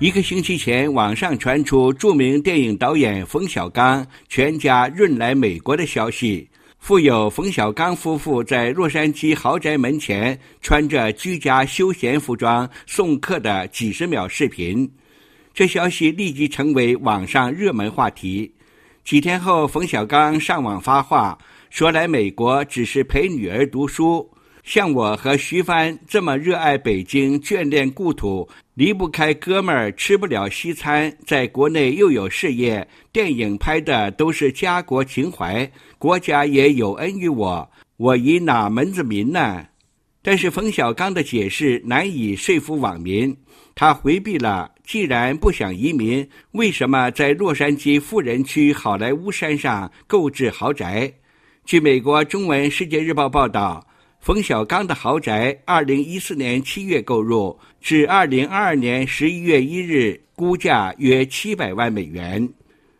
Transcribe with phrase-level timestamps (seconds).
[0.00, 6.48] 一个星期前，网上传出著名电影导演冯小刚全家润来美国的消息，
[6.80, 14.90] 附有冯小刚夫妇在洛杉矶豪宅门前穿着居家休闲服装送客的几十秒视频。
[15.54, 18.52] 这消息立即成为网上热门话题。
[19.04, 21.38] 几天后，冯小刚上网发话，
[21.70, 24.28] 说来美国只是陪女儿读书。
[24.64, 39.66] 像我和徐帆这么热爱北京、眷恋故土、离不开哥们儿、吃不了西餐，在国内又有事业，电影拍的都是家国情怀，国家也有恩于我，我以哪门子民呢？
[40.22, 43.36] 但是冯小刚的解释难以说服网民，
[43.74, 44.72] 他回避了。
[44.82, 51.12] 既然不想移民，为什么在洛杉矶富人区好莱坞山上购置豪宅？
[51.66, 53.86] 据美国中文《世界日报》报道。
[54.24, 62.48] 冯小刚的豪宅，二零一四年七月购入，至二零二二年十一月一日，估价约七百万美元。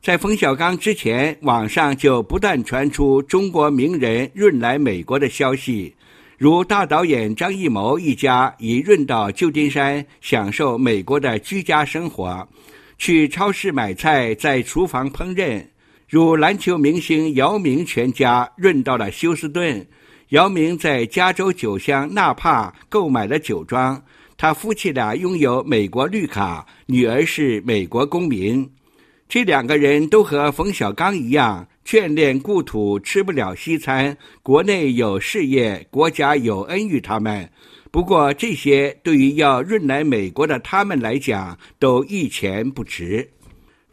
[0.00, 5.92] 在冯小刚之前，网上就不断传出中国名人润来美国的消息，
[6.36, 12.48] 如大导演张艺谋一家已润到旧金山，享受美国的居家生活，
[12.96, 15.60] 去超市买菜，在厨房烹饪；
[16.08, 19.84] 如篮球明星姚明全家润到了休斯顿。
[20.30, 24.02] 姚明在加州酒乡纳帕购买了酒庄，
[24.36, 28.68] 他夫妻俩拥有美国绿卡，女儿是美国公民。
[29.26, 34.14] 这两个人都和冯小刚一样，眷恋故土，吃不了西餐。
[34.42, 37.48] 国内有事业，国家有恩于他们。
[37.90, 43.26] 不过，这些对于要润来美国的他们来讲，都一钱不值。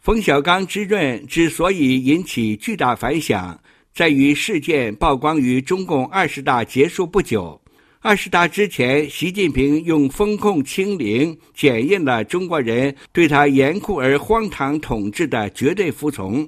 [0.02, 3.58] 冯小刚之润之所以引起巨大反响。
[3.96, 7.58] 在于事件曝光于中共二十大结束不久。
[8.02, 16.46] 二十大之前，习近平用风控清零检验了中国人对他严酷而荒唐统治的绝对服从。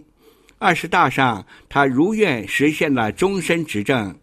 [0.58, 4.14] 二十大上，他如愿实现了终身执政。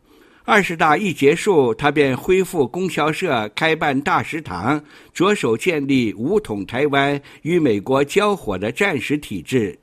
[0.43, 4.79] 二十大一结束，他便恢复供销社，开办大食堂，
[5.15, 9.79] 着手建立武统台湾、与美国交火的战时体制。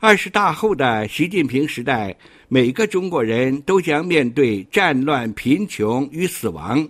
[0.00, 2.16] 二十大后的习近平时代。
[2.46, 6.88] 每个中国人都将面对战乱、贫穷与死亡。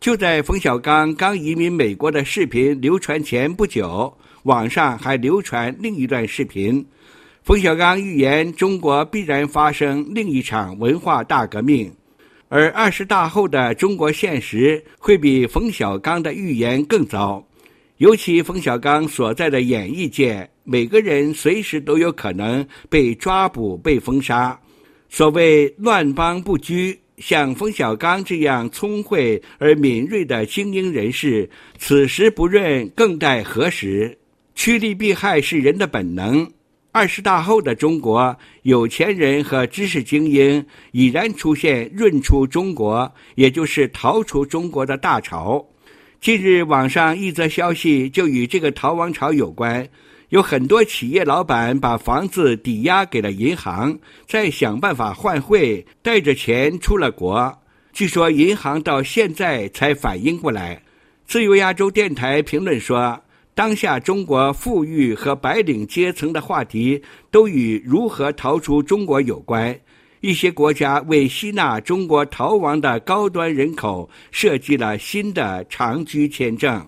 [0.00, 4.12] 就在冯小刚刚移民美国的视频流传前不久，
[4.44, 6.84] 网上还流传另一段视频。
[7.44, 11.92] 冯小刚预言中国必然发生另一场文化大革命，
[12.48, 17.46] 而二十大后的中国现实会比冯小刚的预言更糟。
[17.98, 24.60] 尤其冯小刚所在的演艺界，每个人随时都有可能被抓捕、被封杀。
[25.08, 31.48] 所谓乱邦不居，像冯小刚这样聪慧而敏锐的精英人士，
[31.78, 34.18] 此时不润更待何时？
[34.54, 36.46] 趋利避害是人的本能。
[36.92, 40.62] 二十大后的中国，有钱人和知识精英
[40.92, 45.66] 已然出现润出中国，也就是逃出中国的大潮。
[46.20, 49.88] 近日，网上一则消息就与这个逃亡潮有关。
[50.30, 57.58] 有很多企业老板把房子抵押给了银行，再想办法换汇，带着钱出了国。
[57.94, 60.82] 据说银行到现在才反应过来。
[61.24, 63.18] 自由亚洲电台评论说，
[63.54, 69.74] 当下中国富裕和白领阶层的话题都与如何逃出中国有关。
[70.20, 76.86] 一些国家为吸纳中国逃亡的高端人口，设计了新的长居签证。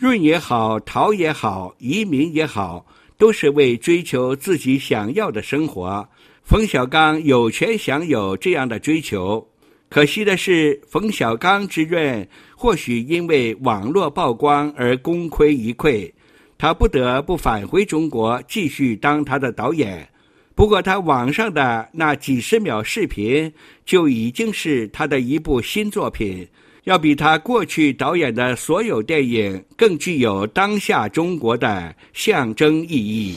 [0.00, 2.86] 润也好，逃也好，移民也好，
[3.18, 6.08] 都是为追求自己想要的生活。
[6.42, 9.46] 冯小刚有权享有这样的追求。
[9.90, 16.10] 可惜的是，冯小刚之润或许因为网络曝光而功亏一篑，
[16.56, 20.08] 他不得不返回中国继续当他的导演。
[20.54, 23.52] 不过，他网上的那几十秒视频
[23.84, 26.48] 就已经是他的一部新作品。
[26.84, 33.36] 要比他过去导演的所有电影更具有当下中国的象征意义。